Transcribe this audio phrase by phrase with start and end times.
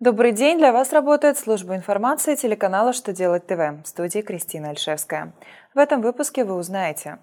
[0.00, 0.58] Добрый день!
[0.58, 5.32] Для вас работает служба информации телеканала «Что делать ТВ» в студии Кристина Альшевская.
[5.72, 7.18] В этом выпуске вы узнаете,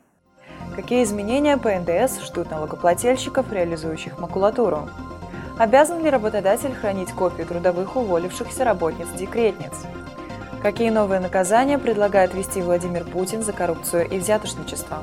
[0.73, 4.87] какие изменения по НДС ждут налогоплательщиков, реализующих макулатуру,
[5.59, 9.73] обязан ли работодатель хранить копии трудовых уволившихся работниц-декретниц,
[10.63, 14.99] какие новые наказания предлагает ввести Владимир Путин за коррупцию и взятошничество.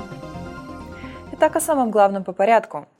[1.32, 2.86] Итак, о самом главном по порядку–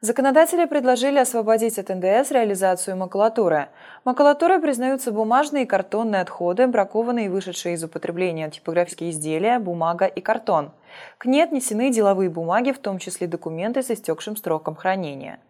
[0.00, 3.66] Законодатели предложили освободить от НДС реализацию макулатуры.
[4.04, 10.20] Макулатурой признаются бумажные и картонные отходы, бракованные и вышедшие из употребления типографские изделия, бумага и
[10.20, 10.70] картон.
[11.18, 15.40] К ней отнесены деловые бумаги, в том числе документы с истекшим сроком хранения.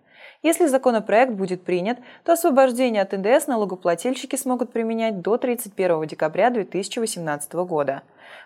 [0.42, 7.53] Если законопроект будет принят, то освобождение от НДС налогоплательщики смогут применять до 31 декабря 2018
[7.53, 8.01] года.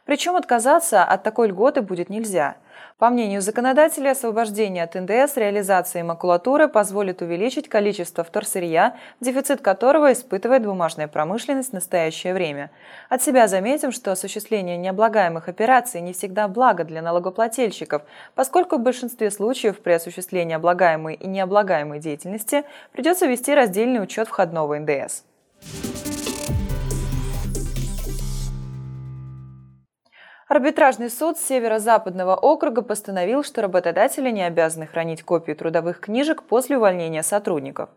[0.04, 2.56] Причем отказаться от такой льготы будет нельзя–
[2.98, 10.64] по мнению законодателей, освобождение от НДС реализации макулатуры позволит увеличить количество вторсырья, дефицит которого испытывает
[10.64, 12.70] бумажная промышленность в настоящее время.
[13.08, 18.02] От себя заметим, что осуществление необлагаемых операций не всегда благо для налогоплательщиков,
[18.36, 24.78] поскольку в большинстве случаев при осуществлении облагаемой и необлагаемой деятельности придется вести раздельный учет входного
[24.78, 25.24] НДС.
[30.52, 37.22] Арбитражный суд Северо-Западного округа постановил, что работодатели не обязаны хранить копии трудовых книжек после увольнения
[37.22, 37.88] сотрудников.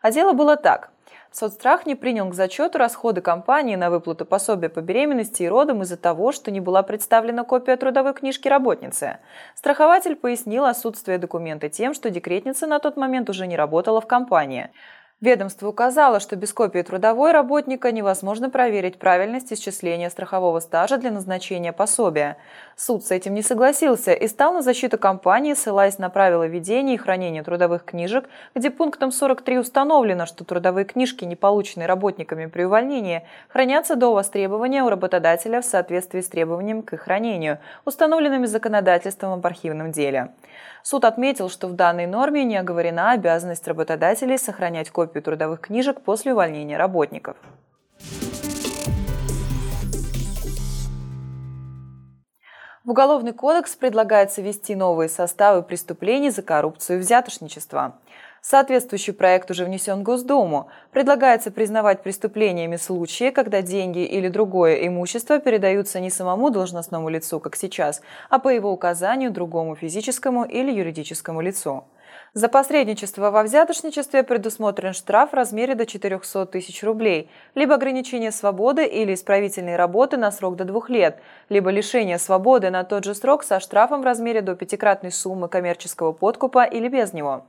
[0.00, 0.90] А дело было так.
[1.32, 5.96] Соцстрах не принял к зачету расходы компании на выплату пособия по беременности и родам из-за
[5.96, 9.18] того, что не была представлена копия трудовой книжки работницы.
[9.56, 14.70] Страхователь пояснил отсутствие документа тем, что декретница на тот момент уже не работала в компании.
[15.24, 21.72] Ведомство указало, что без копии трудовой работника невозможно проверить правильность исчисления страхового стажа для назначения
[21.72, 22.36] пособия.
[22.76, 26.98] Суд с этим не согласился и стал на защиту компании, ссылаясь на правила ведения и
[26.98, 33.26] хранения трудовых книжек, где пунктом 43 установлено, что трудовые книжки, не полученные работниками при увольнении,
[33.48, 39.46] хранятся до востребования у работодателя в соответствии с требованием к их хранению, установленными законодательством об
[39.46, 40.32] архивном деле.
[40.82, 46.32] Суд отметил, что в данной норме не оговорена обязанность работодателей сохранять копию трудовых книжек после
[46.32, 47.36] увольнения работников.
[52.84, 57.94] В Уголовный кодекс предлагается ввести новые составы преступлений за коррупцию и взятошничество.
[58.42, 60.68] Соответствующий проект уже внесен в Госдуму.
[60.90, 67.56] Предлагается признавать преступлениями случаи, когда деньги или другое имущество передаются не самому должностному лицу, как
[67.56, 71.84] сейчас, а по его указанию другому физическому или юридическому лицу.
[72.34, 78.84] За посредничество во взятошничестве предусмотрен штраф в размере до 400 тысяч рублей, либо ограничение свободы
[78.84, 83.44] или исправительной работы на срок до двух лет, либо лишение свободы на тот же срок
[83.44, 87.44] со штрафом в размере до пятикратной суммы коммерческого подкупа или без него.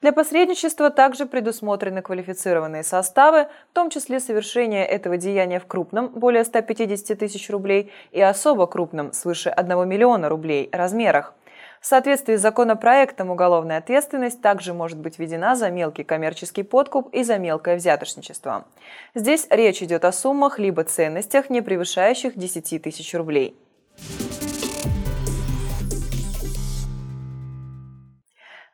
[0.00, 6.44] Для посредничества также предусмотрены квалифицированные составы, в том числе совершение этого деяния в крупном, более
[6.44, 11.34] 150 тысяч рублей, и особо крупном, свыше 1 миллиона рублей, размерах.
[11.82, 17.24] В соответствии с законопроектом уголовная ответственность также может быть введена за мелкий коммерческий подкуп и
[17.24, 18.68] за мелкое взятошничество.
[19.16, 23.56] Здесь речь идет о суммах либо ценностях, не превышающих 10 тысяч рублей.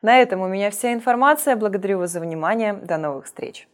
[0.03, 1.55] На этом у меня вся информация.
[1.55, 2.73] Благодарю вас за внимание.
[2.73, 3.67] До новых встреч.